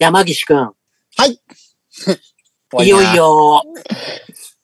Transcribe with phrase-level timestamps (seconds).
[0.00, 0.56] 山岸くん。
[0.58, 0.74] は
[1.26, 1.38] い。
[2.84, 3.14] いよい。
[3.14, 3.62] よ、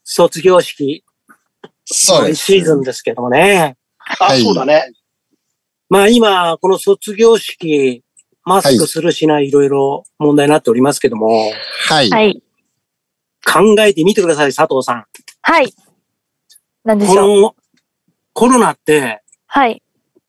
[0.02, 1.04] 卒業式、
[1.84, 2.44] そうです。
[2.46, 3.76] シーズンですけどもね。
[3.98, 4.92] あ、はいそうだね。
[5.90, 8.02] まあ今、この卒業式、
[8.44, 11.52] マスクするしないいろいろ問題になっておりますけども、
[11.88, 12.08] はい。
[12.08, 12.42] はい。
[13.44, 15.04] 考えてみてください、佐藤さん。
[15.42, 15.70] はい。
[16.82, 17.42] なんでしこょう。
[17.42, 17.56] の
[18.32, 19.82] コロナってはい。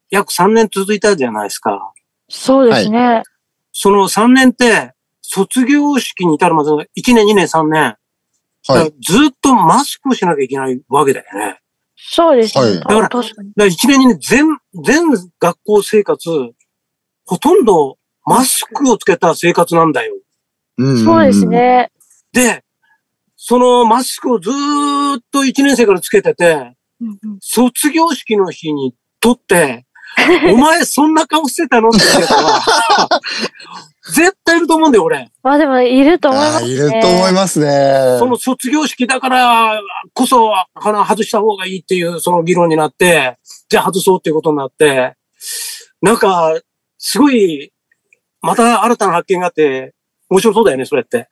[0.10, 1.94] 約3年続いたじゃないですか。
[2.28, 3.24] そうですね。
[3.72, 4.94] その3年って、
[5.30, 7.98] 卒業式に至るまでの1年、2年、3年、
[8.70, 8.94] はい。
[9.02, 11.60] ずっとマスクをしなきゃいけないわけだよね。
[11.98, 12.64] そうですね。
[12.64, 13.52] はいだから確かに。
[13.54, 14.48] だから1年、2年、全、
[14.86, 16.30] 全学校生活、
[17.26, 20.16] ほとんどマスクをつけた生活なんだよ。
[20.78, 21.46] うんそうです。
[21.46, 21.92] ね。
[22.32, 22.64] で、
[23.36, 29.86] そのマスクをずーっと1年生からつけてて、うんうん卒業式の日に撮って、
[30.52, 31.90] お前そんな顔してたの？
[31.90, 32.62] って言う人は、
[34.14, 35.30] 絶対いると思うんだよ、俺。
[35.44, 36.72] まあでも、いると思いますね。
[36.72, 38.18] いると思いますね。
[38.20, 39.82] その卒業式だから
[40.14, 43.38] こそ、鼻外した方がいいっていうその議論になって、
[43.70, 45.16] じゃあ外そうっていうことになって、
[46.02, 46.60] なんか、
[46.98, 47.72] すごい、
[48.42, 49.94] また新たな発見があって、
[50.30, 51.28] 面白そうだよね、それって。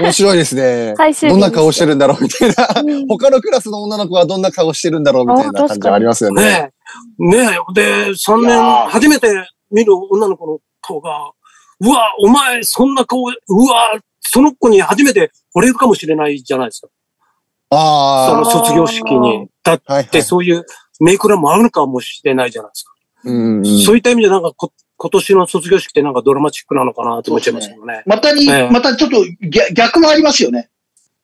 [0.00, 0.94] 面白いですね。
[1.28, 2.80] どんな顔してるんだろうみたいな。
[2.80, 6.42] うん他のクラスの女の子はどんな顔してるんだろうみたいな感じはありますよね。
[6.42, 6.72] ね
[7.18, 7.24] え。
[7.24, 7.74] ねえ。
[7.74, 9.28] で、3年初めて
[9.70, 11.32] 見る女の子の顔が、
[11.80, 13.24] うわ、お前、そんな顔、う
[13.70, 16.88] わ、その子に初めて惚れるかもしれないじゃないですか。
[17.70, 19.48] そあの卒業式に。
[19.62, 20.22] だって、い。
[20.22, 20.64] そういう
[21.00, 22.92] メイクラもあるかもしれないじゃないですか。
[23.24, 23.78] うんうん。
[23.80, 28.02] そういった意味でなんかこ、今年の卒業式ってなんかドラマチックなのかなと思っちゃいますけどね。
[28.06, 30.70] またに、ええまたちょっと逆逆もありますよね。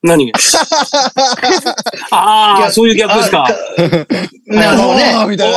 [0.01, 0.31] 何？
[0.31, 0.39] が
[2.11, 3.43] ああ、逆そういう逆ですか。
[3.43, 3.53] あか
[4.47, 5.53] ねあのね、おーみたいい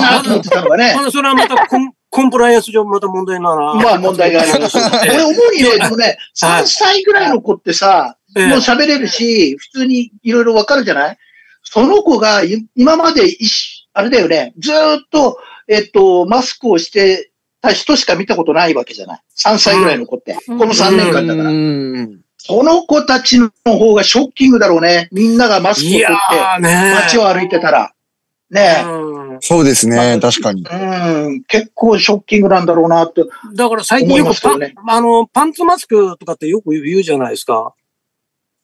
[0.00, 1.66] なと思ってたのがねそれはまた
[2.10, 3.74] コンプライアンス上また問題なら。
[3.74, 4.76] まあ問題があります。
[4.78, 11.18] 俺思うにね、でもね、3歳ぐらいの子ってさ、ええもう喋れるし、普通にいろいろわかるじゃない？
[11.62, 15.38] その子がい今までいし、あれだよね、ずーっと、
[15.68, 20.36] えっと、マスクをしてた人しか見たことないわけじゃない？3歳ぐらいの子って。
[20.48, 21.50] うんこの3年間だから。
[21.50, 25.10] うんその子たちの方がショッキングだろうね。
[25.12, 26.14] みんながマスクを取って
[26.60, 27.92] 街を歩いてたら。
[28.50, 30.18] ねうんそうですね。
[30.20, 30.64] 確かに。
[30.70, 30.76] え。
[30.76, 31.44] うん。
[31.44, 33.22] 結構ショッキングなんだろうなって。
[33.54, 37.74] だから最近よくパねあの、パンツマスクとかってよく言うじゃないですか。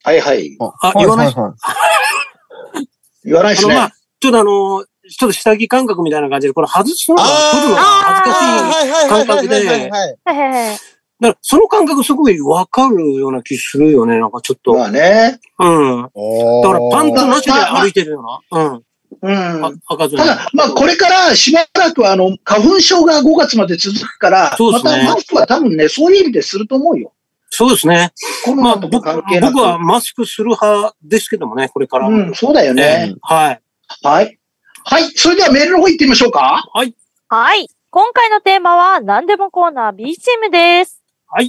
[0.05, 0.57] はいはい。
[0.61, 1.27] あ言わない？
[1.27, 2.89] はいはい
[3.25, 8.45] 言わないですあの、まねあ。、ちょっとあの、ちょっと下着感覚みたいな感じで、これ外すのが、取るのが恥ずかしい。
[8.45, 10.19] はいはいはいはいはいはいはい。
[10.25, 10.79] はいはいはい。
[11.19, 14.75] だからその感覚すごいわかるような気するよね、なんかちょっと。
[14.75, 15.41] まあね。
[15.59, 16.03] うん。
[16.03, 18.21] だからパンツなしで歩いてるよ
[18.51, 18.63] うな。
[18.63, 18.83] うん。
[19.23, 19.81] うん。
[19.97, 20.27] かずにた。
[20.27, 27.13] だ、まあ、これからしばらくあの、花粉症が5月まで続くから、そうですねまたマスクは多分ね、そういう意味ですると思うよ。
[27.51, 28.13] そうですね。
[28.45, 32.09] コロナとかまあ僕はマスクする派ですけどもね、これから。
[32.09, 33.15] うん、そうだよね。
[33.23, 33.63] はい。
[34.03, 34.39] はい。
[34.85, 35.03] はい。
[35.17, 36.65] それではメールの方行ってみましょうか。
[36.69, 37.69] はい。
[37.91, 41.03] 今回のテーマは、何でもコーナー B チームです。
[41.27, 41.49] はい。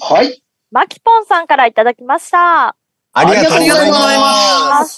[0.72, 2.76] マキポンさんからいただきました。
[3.14, 3.92] ありがとうござい。
[3.92, 4.97] ます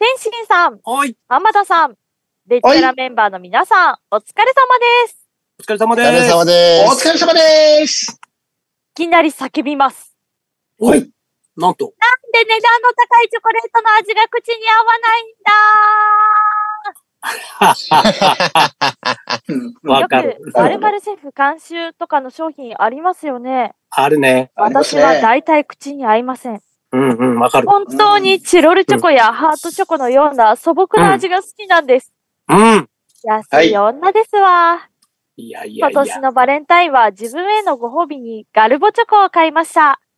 [0.00, 1.14] 天心さん、はい。
[1.28, 1.94] 浜田さん、
[2.46, 5.28] ベテランメンバーの皆さん、お疲れ様です。
[5.60, 6.30] お疲れ様お疲れです。
[6.30, 7.06] 様でおす。
[7.06, 8.18] 疲れ様です。
[8.92, 10.16] いきなり叫びます。
[10.78, 11.06] はい。
[11.54, 11.92] なんと。
[12.32, 15.28] で、値段の高いチョコレートの味が口に合わないん
[19.52, 20.30] だうん わかる。
[20.30, 23.74] よく、〇〇シェフ監修とかの商品ありますよね。
[23.90, 24.50] あるね。
[24.54, 26.62] 私は大体口に合いません。
[26.92, 27.68] うんうん、わかる。
[27.68, 32.12] 本当にチロルチョコやハートチョコのような素朴な味が好きなんです。
[32.48, 32.88] うん。
[33.22, 34.88] 安い女ですわ。
[35.36, 36.20] いやいやいや今年。
[36.20, 40.00] のバレンタインは自分へのご褒美にガルボチョコを買いました。
[40.02, 40.10] うん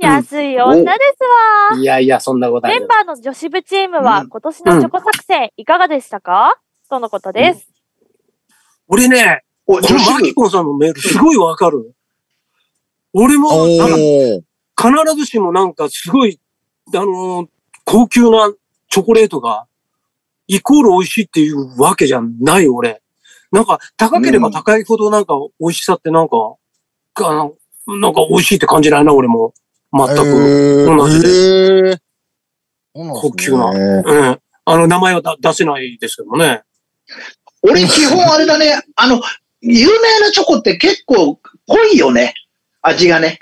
[0.00, 1.76] 安い女ですわ。
[1.76, 2.88] いやいや、そんなことないメン。
[2.88, 6.54] バーの女子部チームはうん今年のチョコ作戦いかがでしたか？
[6.88, 7.68] とのことです。
[8.86, 10.34] 俺ね、お、この女子部マキ。
[10.34, 11.96] コンさんのメールすごいわかる。
[13.12, 13.50] 俺も。
[14.80, 16.38] 必ずしもなんかすごい、
[16.94, 17.48] あのー
[17.84, 18.52] 高級な
[18.90, 19.66] チョコレートが、
[20.46, 23.00] イコール美味しいっていうわけじゃない俺。
[23.50, 26.36] なんか、高ければ高いほどなんか美味しさってなんか、
[27.16, 27.54] あの
[27.86, 29.54] なんか美味しいって感じないな、俺も。
[29.90, 30.12] 全く。
[30.12, 31.98] えー同じでえー
[32.94, 34.40] 高級なうん。
[34.66, 36.62] あの、名前はだ出せないですけどもね。
[37.62, 38.82] 俺基本あれだね。
[38.96, 39.22] あの、
[39.62, 41.36] 有名なチョコって結構
[41.66, 42.34] 濃いよね。
[42.82, 43.38] 味がね。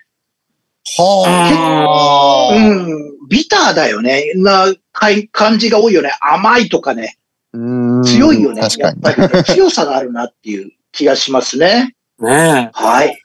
[0.98, 2.56] はあ。
[2.56, 3.28] うん。
[3.28, 4.32] ビターだよね。
[4.36, 6.12] な、かい感じが多いよね。
[6.20, 7.18] 甘いとかね。
[7.52, 8.60] うん強いよね。
[8.60, 9.02] 確かに。
[9.02, 11.94] やっぱりね、強さがあるなっていう気がしますね。
[12.20, 13.18] ねはい。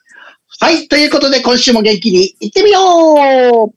[0.59, 0.87] はい。
[0.87, 3.73] ということで、今週も元気に行ってみよう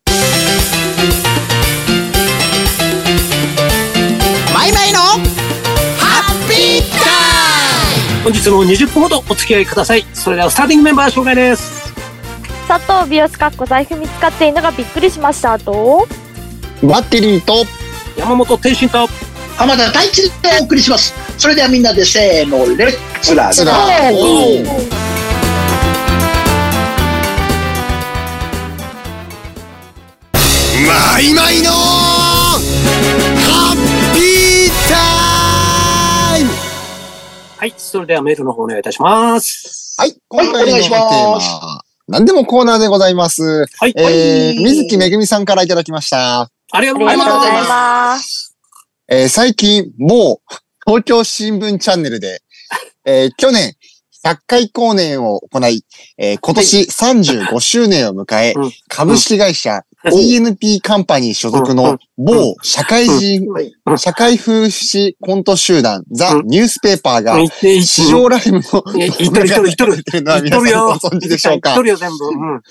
[4.53, 10.05] マイマイのハッピータ本日も20分ほどお付き合いください。
[10.13, 11.84] それではスターティングメンバー紹介です。
[12.67, 15.59] 佐藤美容師かっこ財布見つかっているのがびっくりしました。
[15.59, 16.07] と、
[16.83, 17.65] バッテリーと、
[18.17, 19.07] 山本天心と、
[19.57, 21.15] 浜田太一でお送りします。
[21.39, 23.55] それではみんなでせーの、レッツラゴー
[30.77, 32.59] イマイマイのハ
[33.75, 36.51] ッピータイム。
[37.59, 37.75] はい。
[37.77, 39.95] それではメールの方お願いいたします。
[39.97, 41.49] はい、今回のお願いしテーます。
[41.63, 43.65] マ、何でもコーナーでございます。
[43.79, 43.95] はい。
[43.97, 46.51] えー、水木めぐみさんからいただきました。
[46.73, 47.69] ありがとうありがとうございます。
[47.69, 48.57] ます。
[49.09, 50.41] えー最近、某
[50.87, 52.43] 東京新聞チャンネルで、
[53.07, 53.73] えー去年、
[54.23, 55.85] 100回公演を行い、
[56.19, 63.73] えー今年35周年を迎え、うん株式会社うん TNP カンパニー所属の某社会人、はい。
[63.97, 66.47] 社会風刺コント集団、ザ・うん。
[66.47, 70.03] ニュースペーパーが市場ライブのい言っとる言っ。
[70.03, 70.43] てるのは。
[70.43, 72.27] 皆さんご存知でしょうか言っとるよ、全部。
[72.27, 72.63] うん。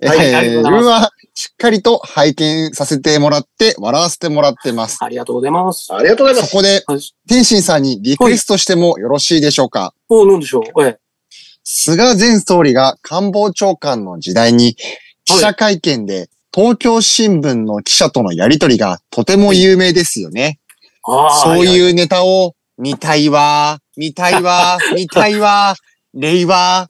[0.00, 4.98] え自分はしっかりと拝見させてもらって、笑わせてもらってます。
[5.00, 5.88] ありがとうございます。
[5.92, 6.50] ありがとうございます。
[6.50, 10.84] そこではい、天心さんにリクエストしてもよろしいでしょうかおう、なんでしょう。
[10.84, 10.98] ええ。
[11.64, 14.76] 菅前総理が官房長官の時代に、
[15.24, 20.58] 記者会見で東京新聞の記者とのやりとりがとても有名ですよね。
[21.04, 21.30] ああ。
[21.42, 21.66] そうう。
[21.66, 25.74] いうネタを見たいわ、見たいわ、 見たいわ、
[26.14, 26.86] 令和。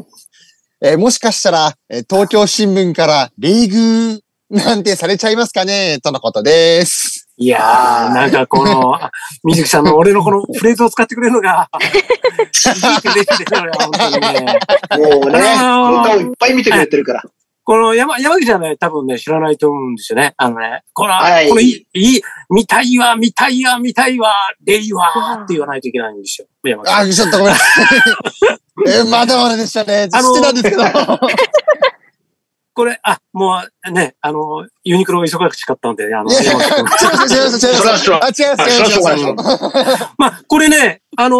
[0.81, 4.20] えーもしかしたら、えー東京新聞から、礼遇
[4.50, 5.99] なんてされちゃいますかね？
[6.02, 7.28] とのことです。
[7.37, 9.10] いやー、なんかこの、あ
[9.44, 11.69] 水木さんの俺のこのフレーズを使ってくれるのが、
[12.52, 14.58] すごく嬉しいですよね、本当にね。
[15.20, 15.58] もうね、ネあ
[15.90, 17.22] のータをいっぱい見てくれてるから。
[17.69, 20.32] この山、山口はね、多分ね、知らないと思うんですよね。
[20.38, 24.32] あのね、この、はいこのいい、いい、見たいわ、見たいわ、見たいわ、
[24.65, 26.49] レイわって言わないといけないんですよ。
[26.65, 27.87] 山口さんあ、ちょっとごめんなさい。
[28.88, 30.09] えーまだまだでしたね。
[30.09, 30.82] 知あのってたんですけど。
[32.73, 38.03] これ、あ、もうね、あの、ユニクロ忙しかったんで、あの、違います、違います、違います。
[38.03, 40.15] 知らんあ、違います、違います。
[40.17, 41.37] まあ、これね、あの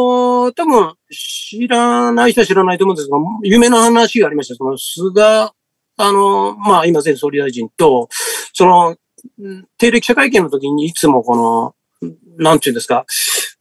[0.51, 4.57] ー多分、知らない人は知らないと思うんですけど、有名な話がありました。
[4.57, 5.53] その、菅、
[5.99, 8.09] あのーまあ、今前総理大臣と、
[8.53, 8.97] その、ん
[9.77, 13.05] 定例記者会見の時にいつもこの、なんていうんですか、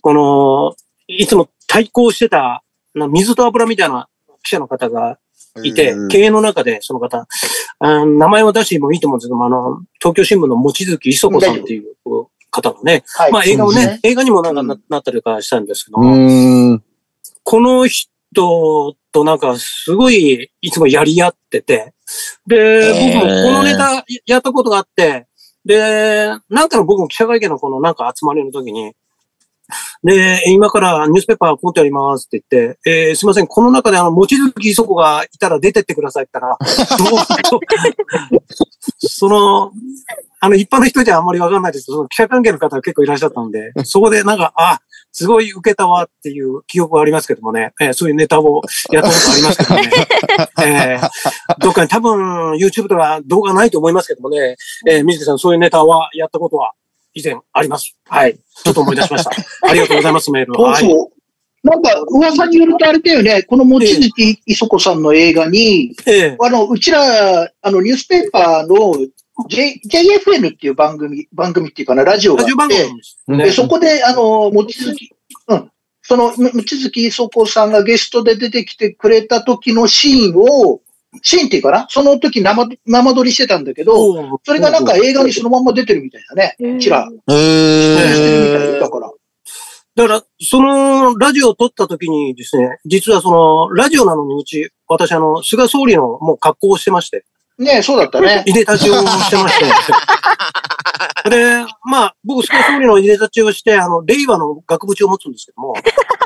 [0.02, 0.76] この、
[1.08, 2.64] いつも対抗してた、
[2.94, 4.08] な水と油みたいな
[4.44, 5.20] 記者の方が
[5.64, 7.28] いてうん、経営の中でその方、
[7.80, 11.96] あ名前を出してもいいと思うんですけども、あの、東京新聞の望月磯子さんっていう
[12.52, 13.32] 方がね、はい。
[13.32, 16.82] まあ映画もそうですね、映画にもなんかななったりとかしたんですけどうも。
[17.44, 21.94] この人となんかすごいいつもやり合ってて、
[22.46, 25.28] で、えー僕もこのネタやったことがあって、
[25.66, 28.94] で、なんかの僕も記者会見のこのなんか集まりの時に、
[30.04, 37.10] で、今からニュースペーパーコントやりますって言って、えーすいません、この中であの、望月磯子がいたら出てってくださいって言ったら、
[38.32, 38.40] どう
[39.00, 39.72] その、
[40.40, 44.80] あの、一般の人じゃあんまりわかんないですけど、その記者関係の方が結構いらっしゃったので、そこでなんか、あ、
[45.12, 48.62] すごい受けたわっていう記憶はありますけどもね、えーそういうネタを
[48.92, 49.92] やったことありますけどね。
[50.64, 51.10] えー
[51.60, 54.56] どっかに多分 YouTube とか動画ないと思いますけどもね、
[54.88, 56.72] えー水木さんそういうネタはやったことは
[57.14, 57.96] 以前あります。
[58.08, 58.38] はい。
[58.64, 59.32] ちょっと思い出しました。
[59.68, 60.54] ありがとうございます、メール。
[60.62, 60.82] はい。
[60.82, 61.18] そうそう。
[61.64, 68.96] なんか、噂によるとあれだよね、この望月磯子さんの映画に、ええあの、うちら、あの、ニュースペーパーの
[69.50, 72.94] J、JFN っていう番組、番組っていうかな、ラジオがあラジオ番組って、
[73.28, 73.52] でね。
[73.52, 75.12] そこで、あの、望月、
[75.48, 80.82] うん、その、望月磯子さんがゲストで出てきてくれた時のシーンを、
[81.22, 86.56] シーンっていうかな、その時生、生撮りしてたんだけど、それがなんか映画にそのまんま出てるみたいだね。
[86.60, 89.12] うちら、へしてるみたいーだから。
[89.98, 97.26] だから、そのラジオを撮った時にですね、実はその、ラジオなのにうち、私あの、菅総理のもう格好をしてまして、
[97.58, 98.44] ねそうだったね。
[98.46, 99.66] いでたちをしてまして。
[101.30, 105.74] で、まあ、僕、菅総理のいでたちをして、あの、令和の学部長を持つんですけども、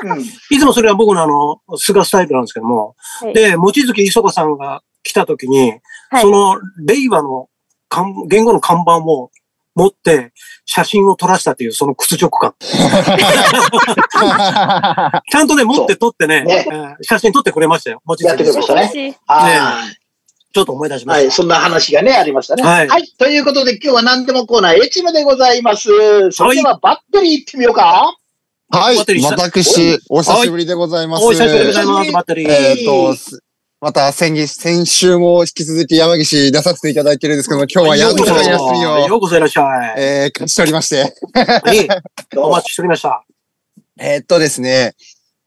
[0.04, 0.20] うん。
[0.20, 5.72] いつもそれは僕のあの、菅スタイルなんですけども、はいで、望月磯子さんが来た時に、
[6.10, 7.48] はいその、令和の
[7.88, 9.30] 看言語の看板を
[9.74, 10.32] 持って、
[10.66, 12.54] 写真を撮らせたという、その屈辱感。
[12.60, 18.02] ちゃんとね、持って撮ってね、ねえー写真撮ってくれましたよ。
[18.04, 20.01] 望月やってくれましたね嬉しいはい。
[20.52, 21.34] ちょっと思い出しまはい、した。
[21.36, 22.62] そんな話がね、ありましたね。
[22.62, 25.88] はいということで、今日は何でもコーナー、エチムでございます。
[26.30, 28.14] それでは、バッテリー行ってみようか。
[28.70, 29.24] はいバッテリー。
[29.24, 31.24] 私、お久しぶりでございます。
[31.24, 32.50] お久しぶりでございます、バッテリー。
[32.50, 33.42] えっと、す
[33.82, 38.32] また先月、先週も引き続き山岸出させていただいてるんですけども、今日はやっと休
[38.72, 39.94] みを、ようこそいらっしゃい。
[39.98, 41.02] えー、勝ち取りまして。
[41.34, 41.88] はい
[42.38, 43.24] お待ちしておりました。
[43.98, 44.94] えーっとですね、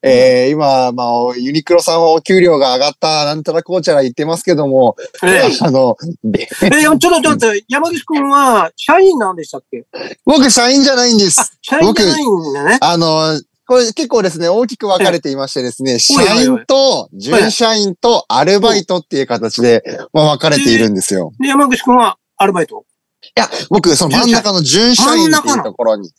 [0.08, 9.84] えー、今、まあ、ユニクロさんはお給料が上がった、なんたらこうちゃら言ってますけども、えあの、でえ、ちょっとちょっと、山岸くんは、社員なんでしたっけ？
[10.24, 11.42] 僕社員じゃないんです。
[11.42, 12.78] あ。、社員じゃないんだね。
[12.82, 19.84] あの、これ結構ですね、大きく分かれていましてですね、社員と準社員とアルバイトっていう形で、
[20.14, 21.32] まあ、分かれているんですよ。
[21.40, 22.86] で、山岸くんはアルバイト？
[23.24, 26.12] いや、僕、その真ん中の準社員っていうところに、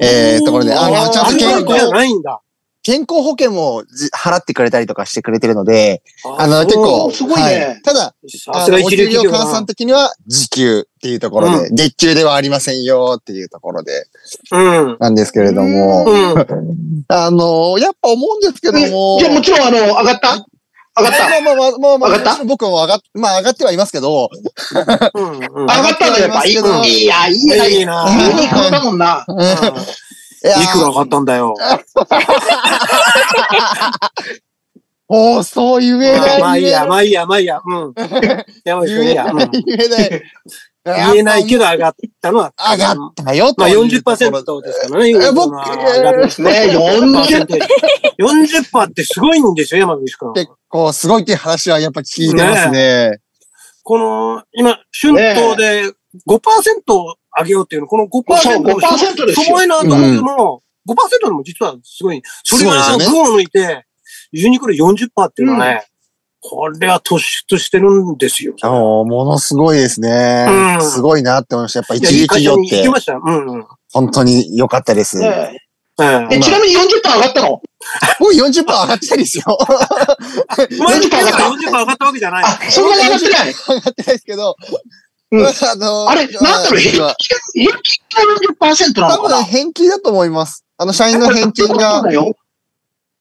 [0.00, 1.90] えーところであのちゃんと健康
[2.84, 6.02] 健康保険もじ払ってくれたりとかしてくれてるので、
[6.38, 8.14] あの、結構、すごいねはただ、
[8.48, 14.04] あの、お給料換算的には時給っていうところで、う月給ではありませんよっていうところで、
[14.52, 14.96] うん。
[15.00, 16.46] なんですけれども、うん。
[17.08, 20.46] あの、やっぱ思うんですけどえも、じゃあもちろん、あの、上がった？
[20.96, 21.28] 上がった？
[21.30, 22.44] まあまあまあまあまあ、上がった？
[22.44, 24.28] 僕も上がっ、まあ上がってはいますけど、
[25.14, 25.24] うん。
[25.24, 25.40] うん。
[25.40, 26.46] 上がったんだよ、やっぱ。
[26.46, 28.26] いいいや、いいな、いいいいなな。
[28.26, 29.24] ユニクロだもんな。
[30.44, 31.54] うんいくら上がったんだよ。
[35.08, 36.40] おーそう言えない。
[36.40, 37.60] まあいいや、まあいいや、まあいいや。
[37.64, 37.94] うん。
[38.64, 39.26] 山岸くんいいや。
[39.26, 39.58] うん言えない。
[39.64, 40.22] 言えない。
[40.84, 42.52] 言えないけど上がったのは。
[42.58, 44.18] 上がったよとまあいうところ。
[44.20, 45.10] 40%ですからね。
[45.10, 47.58] え僕上がるね、40。
[48.18, 50.32] 40%ってすごいんですよ、山岸くん。
[50.34, 53.20] 結構すごいっていう話はやっぱ聞いてますね。
[53.82, 55.92] この、今、春闘で
[56.26, 56.40] 5%
[57.38, 59.66] 上げようっていうの、この5%そう、5%ですよすごい。
[59.66, 60.94] なと思うけども、5%
[61.26, 62.22] でも実はすごい。
[62.42, 63.86] それが群を抜いて、
[64.32, 65.86] ユニクロ40%っていうのはね、
[66.40, 68.54] これは突出してるんですよ。
[68.62, 70.46] ものすごいですね。
[70.78, 71.78] うんすごいなって思いました。
[71.78, 73.22] やっぱ一流企業っいい会社に行てきましたよ。
[73.24, 73.66] うんうん。
[73.92, 75.18] 本当に良かったです。
[75.18, 75.60] ね
[76.00, 77.62] ええ、ちなみに40%上がったの？
[78.18, 79.44] 僕40%上がってないですよ。
[80.58, 80.76] え。
[80.76, 82.44] まあ、40%上がったわけじゃない。
[82.44, 83.54] あ、そんなに上がってない。
[83.54, 84.56] 上がってないですけど、
[85.38, 87.98] うん あのあれ、なんだろう、平ま均、平均
[88.58, 90.64] が40%なのかな返金だと思います。
[90.76, 92.12] あの、社員の返金がだ。
[92.12, 92.36] よ。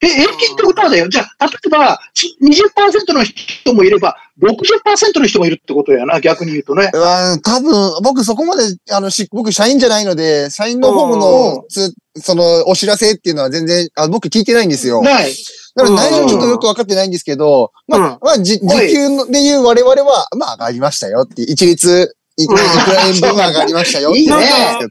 [0.01, 1.07] え、平均ってことはだよ。
[1.07, 6.91] じゃあ、例えば、ち20%の人もいれば、60%の人もいるってことやな、逆に言うとね。
[6.93, 15.01] うん多分、僕そこまで、あの、し、僕社員じゃないので、社員の方の、つ、その、お知らせっていうのは全然、あ僕聞いてないんですよ。
[15.01, 15.33] ない。
[15.75, 18.03] なので内容ちょっとよくわかってないんですけど、まうん。
[18.03, 22.57] あ、まあ、じ、時給ので言う我々は、まあ、上がりましたよって、一律、いいくうん。
[22.57, 22.63] ら
[23.07, 24.33] 円分は上がりましたよっていいね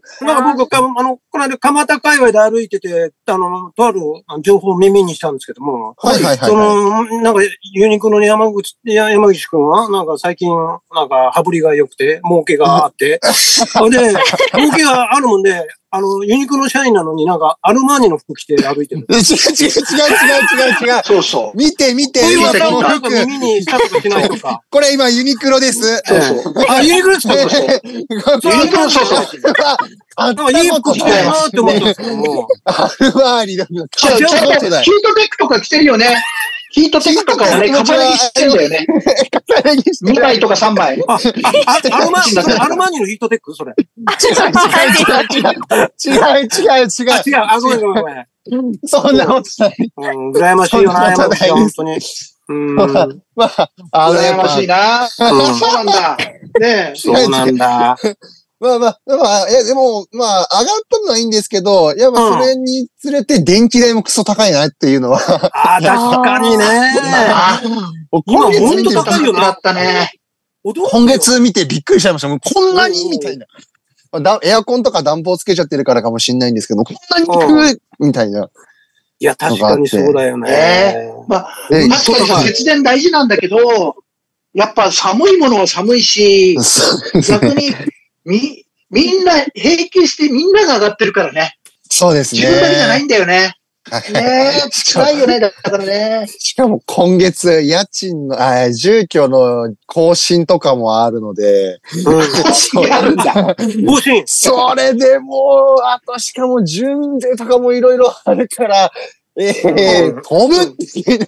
[0.23, 4.01] なんか僕、かあの、この間、蒲田界隈で歩いてて、あの、とある
[4.43, 7.41] 情報を耳にしたんですけども、はいはいはいその、なんか、
[7.75, 10.49] ユニクロの山口、山岸くんは、なんか最近、
[10.95, 14.15] なんか、羽振りが良くて、儲けがあって、 で、
[14.57, 19.07] 儲けがあるもんで、あの、ユニクロ社員なのになんか、アルマーニの服着て歩いてる。
[19.11, 19.69] え 違う違う違う違う
[20.87, 21.03] 違う違う。
[21.05, 21.57] そうそう。
[21.57, 23.11] 見て見て、今この服。
[23.11, 24.63] 耳にしたとかしないとか。
[24.73, 26.03] これ今ユニクロです。
[26.07, 26.55] そうそう。
[26.67, 27.35] あ、ユニクロですか？
[27.35, 29.43] ユニクロそうそう。
[30.17, 32.49] なんかいい服着てるなって思ったんですけども。
[32.65, 33.67] アルバーリの。
[33.89, 36.17] ちゃんとヒートテックとか着てるよね。
[36.73, 38.87] ヒートテックとかをね、重ね着してんだよね。
[40.05, 41.03] 2枚とか3枚。
[41.07, 41.19] あ、あ、
[41.67, 43.75] あアルマそれアルマーニのヒートテックそれ。
[43.77, 44.49] 違う違
[45.13, 45.55] う違う
[46.03, 47.47] 違う違う違う違うあ、違う。
[47.49, 48.27] あ、ごめんごめんごめん。
[48.87, 49.93] そんなことない。
[49.97, 51.99] うん、羨ましいよな、山口は本当に。
[52.49, 52.75] うん。
[52.75, 53.51] ま
[53.93, 55.07] あ、羨ましいな。
[55.09, 55.39] そう
[55.75, 56.17] なんだ。
[56.59, 56.93] ねえ。
[56.97, 57.97] そうなんだ。
[58.63, 65.19] まあまあ、まあ、いや、でも、まあ、上がったのはいいんですけど、やっぱそれにつれて電気代もクソ高いなっていうのは、
[65.53, 66.65] あー、 確かにね。
[66.65, 67.93] あ今
[68.25, 70.13] 今月見てほんと高いよなだったね。
[70.63, 72.29] 今月見てびっくりしちゃいました。
[72.29, 73.09] もうこんなに？
[73.09, 73.47] みたいな。
[74.21, 77.83] だエアコンとか暖房つけちゃってるからかもしれないんですけど、こんなに低い？
[77.99, 78.49] みたいな。
[79.19, 81.13] いや、確かにそうだよねね。
[81.27, 83.57] まあ、え確かに節電大事なんだけど、
[84.55, 86.57] やっぱ寒いものは寒いし、
[87.27, 87.75] 逆に、
[88.25, 91.57] み、みんな平均してみんなが上がってるからね。
[91.91, 92.43] そうですね。
[92.43, 93.57] 自分だけじゃないんだよね。
[93.91, 95.41] はいねえ、辛いよね。
[95.41, 96.27] だからね。
[96.39, 102.89] しかも今月、家賃の、あ住居の更新とかもあるので、うん。
[102.89, 103.57] やるんだ。
[103.59, 104.23] 更新。
[104.27, 108.93] それでもう、あとしかも準税とかもいろいろあるから、
[109.37, 111.27] ええうん飛ぶみたいな。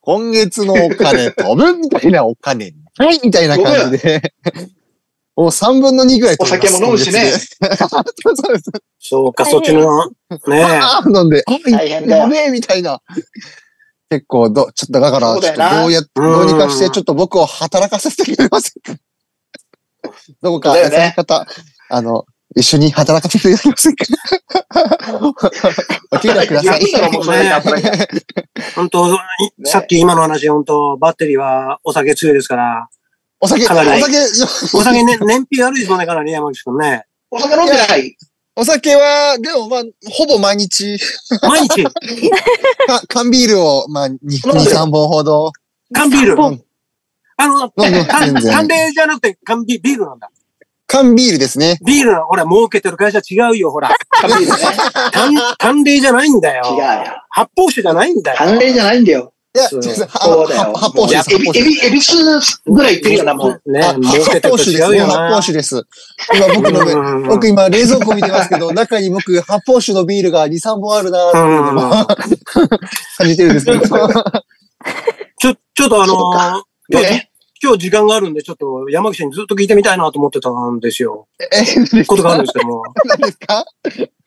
[0.00, 4.32] 今月のお金飛ぶみたいなお金ないみたいな感じで。
[5.36, 7.30] もう3分の2ぐらいお酒も飲むしね。
[8.98, 10.06] そうか、そっちの、
[10.48, 11.42] ねあー飲んで、
[11.76, 11.82] あ、
[12.16, 13.00] やべえみたいな。
[14.08, 18.94] 結構ど、ちょっとだから、ちょっとそうだよなどうや、どうにかして、ちょっと僕を働かせてくれませんか？
[20.42, 20.96] どこか、そうだよね。
[21.04, 21.46] 優しい方、
[21.90, 22.24] あの、
[22.54, 24.04] 一緒に働かせていただきませんか？
[26.12, 26.80] お給料ください。
[28.74, 29.18] 本当、い
[29.64, 32.88] さっき今の話、本当バッテリーはお酒強いですから、
[33.40, 33.76] お酒、お酒、
[34.76, 37.04] お酒ね、燃費悪いですもんね、かなり山口くんね。
[37.30, 38.16] お酒飲んでない
[38.58, 40.98] お酒は、でもまあ、ほぼ毎日、
[41.42, 41.90] 毎日、 か
[43.08, 45.52] 缶ビールを、まあ、2、2 3本ほど。
[45.92, 46.42] 缶ビール？
[46.42, 46.62] うん
[47.38, 50.30] あの、缶冷じゃなくて缶ビビールなんだ。
[50.86, 51.78] 缶ビールですね。
[51.84, 53.90] ビールな、ほら、儲けてる会社違うよ、ほら。
[54.08, 54.52] 缶ビールね。
[55.12, 56.64] 単、単冷じゃないんだよ。
[56.70, 56.86] 違うよ。
[57.28, 58.38] 発泡酒じゃないんだよ。
[58.38, 59.34] 単麗じゃないんだよ。
[59.56, 61.34] いや、そう発泡酒です。
[61.34, 62.14] エビ、エビ、エビス
[62.66, 63.72] ぐらいいってるよな、もう。
[63.72, 63.98] ね、発
[64.46, 65.26] 泡酒です発な。
[65.28, 65.82] 泡酒です。
[66.34, 72.36] 今僕の僕今冷蔵庫見てますけど、 中に僕発泡酒のビールが2、3本あるなーって
[73.16, 73.80] 感じてるんですけど。
[75.38, 76.14] ちょ、ちょっとあの
[76.90, 77.30] 今日、ね
[77.62, 81.26] 今日時間があるんで、ちょっと山口にずっと聞いてみたいなと思ってたんですよ。
[81.40, 82.82] え、ことがあるんですけども。
[83.06, 83.64] 何ですか？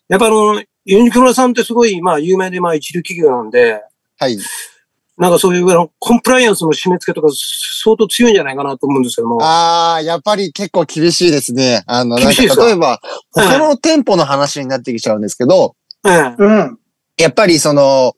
[0.09, 3.83] やっぱあの、ユニクロさんってすごい、まあ、有名で、まあ、一流企業なんで、
[4.17, 4.37] はい。
[5.19, 7.27] なんかそういうあのコンプライアンスの締め付けとか
[7.83, 9.43] 相当強いんじゃないかなと思うんですけども。
[9.43, 11.83] ああ、やっぱり結構厳しいですね。
[11.87, 13.01] あの、なんか厳しいですか例えば、
[13.33, 15.75] 他の店舗の話になってきちゃうんですけど。
[17.17, 18.15] やっぱりその、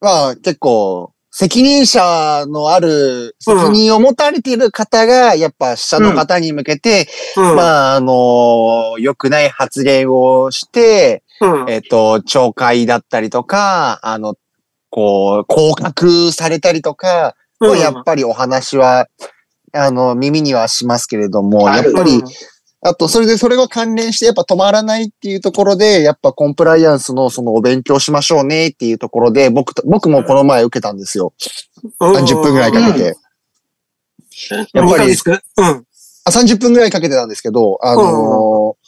[0.00, 7.56] まあ結構、責任者のある、責任を持たれている方が、やっぱ下の方に向けて、うん。
[7.56, 11.70] まあ、あの、良くない発言をして、うん。
[11.70, 14.34] えっと、懲戒だったりとか、あの、
[14.92, 17.78] こう、降格されたりとか、うん。
[17.78, 19.08] やっぱりお話は、
[19.72, 22.22] あの、耳にはしますけれども、やっぱり、
[22.82, 31.32] あと、それで、それが関連して、やっぱ止まらないっていうところで、やっぱコンプライアンスのそのお勉強しましょうねっていうところで、僕と、僕もこの前受けたんですよ。
[32.00, 33.16] うん、30分ぐらいかけて。
[34.74, 35.16] やっぱりり、
[35.56, 35.86] うん。
[36.24, 38.82] あ、30分ぐらいかけてたんですけど、あのー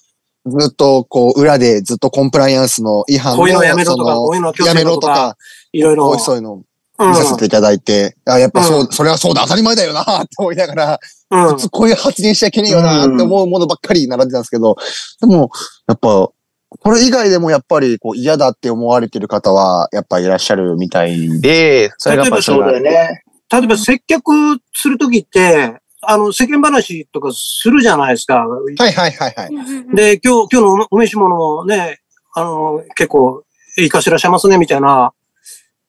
[0.46, 5.38] ずっと、こう、裏でずっとコンプライアンスの違反の、こういうのやめろとか、こういうのやめろとか、
[5.74, 6.18] いろいろ。
[6.18, 6.62] そういうの
[6.98, 11.00] 見させていただいて、あ、やっぱそう、うんそれはそうだ、当たり前だよなって思いながら、
[11.30, 14.76] うん普通こういう発言しちゃいけねえよなって思うものばっかり並んでたんですけど、
[15.20, 15.50] でも、
[15.88, 23.24] やっぱ、これ以外でもやっぱりこう嫌だって思われてる方は、やっぱいらっしゃるみたいで、それがやっぱそうだよね。
[23.50, 24.32] 例えば接客
[24.72, 28.46] するときって、あの、世間話とかするじゃないですか。
[28.46, 29.96] はいはいはいはい。
[29.96, 32.00] で、今日、今日のお召し物もね、
[32.34, 33.42] あの、結構、
[33.78, 35.12] いいかしらっしゃいますね、みたいな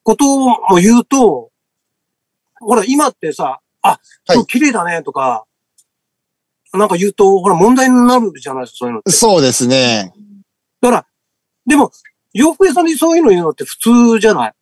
[0.06, 0.24] こと
[0.72, 1.50] を言うと、
[2.60, 3.98] ほら、今ってさ、あ、はい
[4.34, 5.44] 今日綺麗だね、とか、
[6.72, 9.10] なんか言うと、ほら、問題になるじゃないですか、そういうのって。
[9.10, 10.12] そうですね。
[10.80, 11.06] だから、
[11.66, 11.90] でも、
[12.32, 14.52] 洋服屋さんにそういうの言うのって普通じゃない？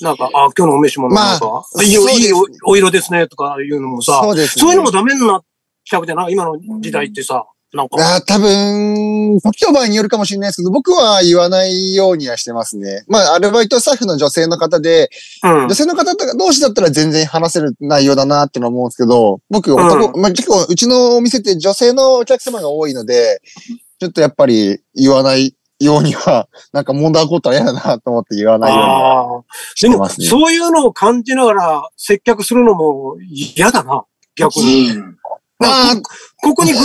[0.00, 4.60] なんか、あ、今日のお召し物なんか、まあいいよそうですいいおお色ですね、とか言うのもさ、そうですね。
[4.62, 5.44] そういうのもダメになっ
[5.84, 6.32] ちゃうじゃない？
[6.32, 8.16] 今の時代ってさ、なんか。
[8.16, 13.04] あー多分、時と場合によるかもしれないですけど、僕は言わないようにはしてますね。
[13.08, 15.10] まあ、アルバイトスタッフの女性の方で、
[15.42, 15.74] うん女。
[15.74, 23.42] 性の方とか同士だったら全然話せる内容だなってのは思うんですけど、僕男、まあ結構うちのお店って女性のお客様が多いので、
[24.00, 30.26] ちょっとやっぱり言わないようには、 なんか問題起こったら嫌だなと思って言わないようにしてますね。
[30.26, 34.04] そういうのを感じながら接客するのも嫌だな、
[34.36, 34.90] 逆に。
[34.90, 35.17] うん。
[35.58, 35.96] まあ、
[36.42, 36.78] ここにぐ、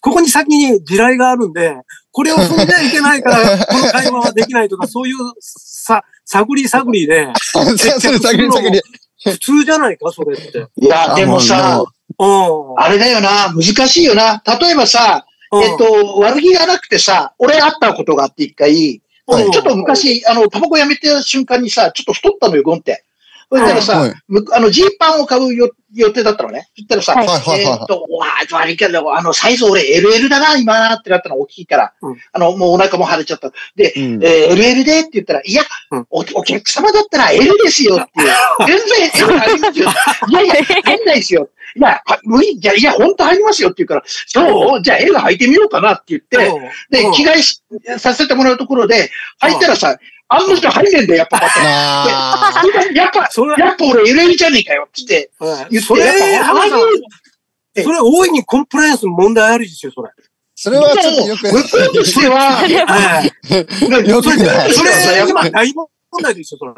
[0.00, 1.76] ここに先に地雷があるんで、
[2.12, 7.70] これを踏んじゃいけないから、 この会話はできないとか、そういうさ、探り探りで、 探
[8.36, 8.80] り探り。
[9.22, 10.66] 普通じゃないか、それって。
[10.76, 11.84] いや、でもさ、
[12.18, 12.74] うん。
[12.78, 14.42] あれだよな、難しいよな。
[14.60, 23.04] 例えばさ、うんえっ、と、悪気がなくてさ、俺会ったことがあって一回、はいちょっと昔、あの、タバコやめた瞬間にさ、ちょっと太ったのよ、ゴンって。
[23.50, 24.14] そしたらさ、はい。
[24.28, 26.68] むあの、ジーパンを買うよ予定だったのね。
[26.76, 27.60] そしたらさ、はい。
[27.60, 30.78] えっ、と、わあ、悪いけど、あの、サイズ俺 LL だな、今。
[30.78, 31.92] なってなったの大きいから。
[32.00, 32.16] うん。
[32.32, 33.50] あの、もうお腹も腫れちゃった。
[33.74, 34.24] で、うん。
[34.24, 36.06] えー LL でって言ったら、いや、うん。
[36.10, 37.96] お、お客様だったら L ですよ。
[37.96, 38.28] っていう。
[38.66, 39.90] 全然 L 入りますよ。
[40.28, 41.48] いやいや、入んないですよ。
[41.76, 46.36] いや、は無理、いや、いや、本当入りますよって言うから、そう、じゃあ L 履いてみようかなって言って、
[46.90, 47.62] で、着替えし
[47.98, 49.10] させてもらうところで、
[49.42, 49.98] 履いたらさ、
[50.30, 51.40] 案の定入んねんだよ、やっぱ。
[51.42, 56.74] あでやっぱ、それ、やっぱ俺 LL じゃねえかよって言って、言って、それ、やっぱ、ああいう
[57.74, 60.10] えそれ大いにコンプライアンス問題あるですよ、それ。
[60.54, 61.58] それはちょっとよく向こ
[61.92, 63.64] うとしては、え
[64.04, 64.72] えよくない。
[64.72, 65.88] それ、やっぱ今大問
[66.22, 66.70] 題ですよ、それ。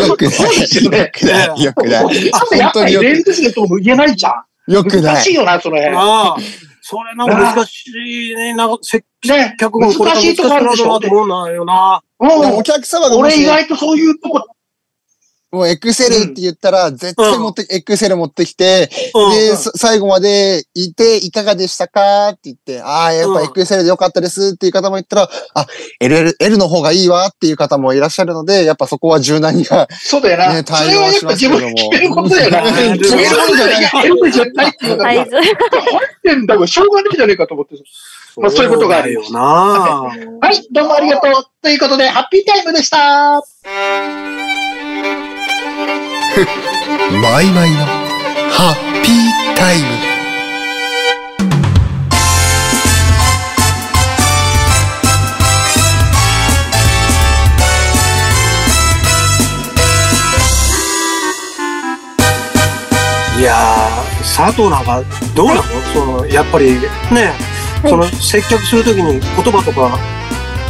[0.00, 0.36] よくない。
[0.84, 1.62] よくない。
[1.62, 2.30] よくない。
[2.32, 4.72] あとやっぱ本当によく LL ですねとも言えないじゃん。
[4.72, 5.34] よくない難しい。
[5.34, 5.96] よな、その辺。
[5.96, 6.36] ああ、
[6.86, 7.86] それなんか難し
[8.32, 8.52] いね。
[8.52, 9.56] なんか、接ね。
[9.58, 12.02] 客もこれから難しくなるなと思うんだよな。
[12.20, 12.62] うおん。
[12.62, 14.53] 客様が俺意外とそういうとこ、
[15.54, 25.66] もうエクセルって言ったら、絶対持って、エクセル持ってきて、うんで、そ最後までいて、いかがでしたかって言って、ああ、やっぱエクセルでよかったですっていう方も言ったら、あ、
[26.00, 30.52] L、L の方がいいわっていう方もいらっしゃるので、やっぱそこは柔軟には、そうだよな。
[30.52, 32.62] ねそれはやっぱ自分で決めることだよな。
[32.72, 33.82] 対応決めることじゃない。
[33.82, 35.28] やるじゃないっていうのがはい入っ
[36.22, 37.76] てんだもん、しょうがないじゃねえかと思って。
[38.36, 39.40] まあそういうことがあるよな。
[39.40, 40.10] は
[40.52, 41.32] い、どうもありがとう。
[41.62, 44.53] ということで、ハッピータイムでした。
[46.34, 47.76] マイマイの
[48.50, 49.14] ハッピー
[49.56, 49.84] タイム。
[63.38, 65.04] いやー、佐藤なんか、
[65.36, 65.62] どうなの？
[65.92, 66.80] その、やっぱり、
[67.12, 67.32] ね、
[67.88, 69.96] その、接客するときに言葉とか、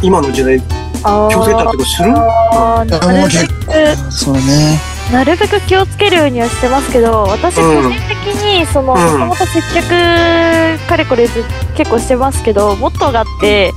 [0.03, 0.61] 今の時代、
[1.05, 2.13] あー気をつけたりする？
[2.15, 3.49] あう結べ
[3.97, 4.94] く、そうね。
[5.13, 8.99] なるべく気をつけるようにはしてますけど、私個うん人的に、その、うん。
[8.99, 11.45] もともと接客、かれこれず
[11.77, 13.73] 結構してますけど、モットーがあって、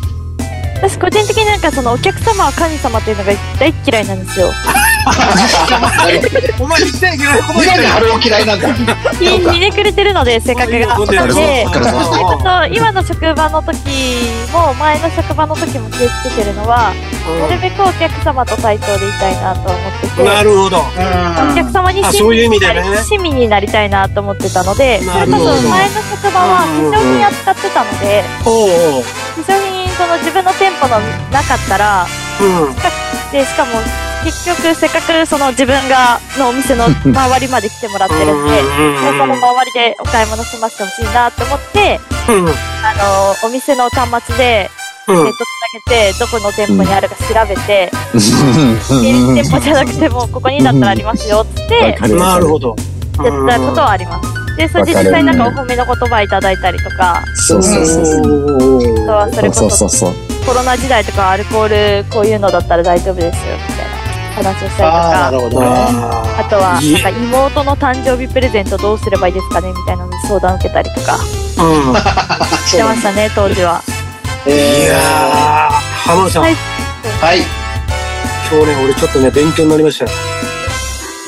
[0.78, 4.52] 私個人的になんかそのお客様は神様っていうのが大っ嫌いなんですよ。
[6.60, 8.74] お前言っちゃいけないこと未来に春を嫌いなんだ。
[9.14, 10.88] ひひねくれてるので、性格が。
[10.88, 11.84] なんで、ちょっ
[12.44, 13.78] と今の職場の時
[14.52, 16.94] も、前の職場の時も気をつけてるのは、
[17.40, 20.78] なるべくお客様と対等でいたいなと思ってて、なるほど。
[20.78, 28.24] お客様に親身になり親身になりたいなと思ってたので、それこそ前の職場は化粧品扱ってたので。
[28.44, 31.00] 化粧品その自分の店舗の
[31.32, 32.06] なかったら、
[32.40, 32.76] うん。
[33.32, 33.82] で、しかも
[34.28, 42.48] 結局せっかくその自分がのお店の周りまで来てもらってるんで、もうその周りでお買い物済ませてほしいなと思って、うん。
[42.50, 44.70] あの、お店の端末で
[45.08, 45.24] うん。
[45.24, 45.40] ネットつ
[45.88, 52.76] なげて、どこの店舗にあるか調べて、店舗じゃなくてもここにだったらありますよっつって、なるほど。
[53.24, 54.58] やったことはあります。
[54.58, 59.04] で、それで実際なんかお褒めの言葉いただいたりとか、そうそうそうそう。
[59.04, 60.38] あとはそれそうこそそうそう。
[60.46, 63.77] コロナ時代とかアルコールこういうのだったら大丈夫ですよ
[64.38, 65.32] 話をしたりとか。
[65.34, 65.66] ほどね。
[65.68, 71.96] ああとは、いなんか妹の誕生日プレゼントどうすればいいですかねみたいなのに相談受けたりとかーうん。
[72.68, 73.82] してましたね、当時は。
[74.46, 75.72] いえやー、
[76.10, 76.56] 浜田さん、はいー
[77.26, 77.40] はい。
[78.50, 80.12] 今日ね、俺ちょっとね、勉強になりましたよ。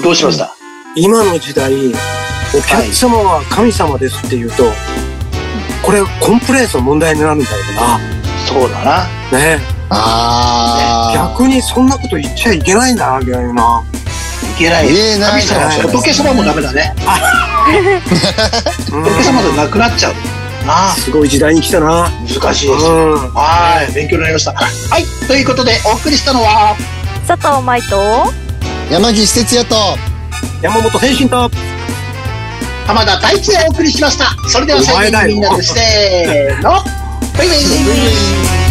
[0.03, 0.55] どうしました？
[0.95, 1.73] 今の時代、
[2.55, 4.71] お客様は神様ですって言うと、
[5.83, 7.57] これコンプレインスの問題になるんだよ
[8.47, 9.07] そうだな。
[9.31, 9.37] な。
[9.37, 11.29] ねああ。
[11.37, 13.83] 逆にそんなこと言っちゃいけないんだな、みたいな。
[14.55, 14.93] いけない。
[14.93, 16.93] 言えない神様、じゃない仏様もダメだね。
[18.91, 20.13] う ん仏様じゃなくなっちゃう。
[20.65, 22.09] なあ、すごい時代に来たな。
[22.27, 22.85] 難しいです。
[22.85, 23.33] うん。
[23.33, 24.53] はい、勉強になりました。
[24.53, 24.67] は
[24.99, 26.75] い、ということで、お送りしたのは、
[27.27, 28.31] 佐藤舞と、
[28.91, 29.97] 山岸哲也と、
[30.61, 31.49] 山本精神と、
[32.85, 34.35] 浜田大地でお送りしました。
[34.49, 36.71] それでは最後にみんなでせーの、
[37.37, 38.68] バイバイ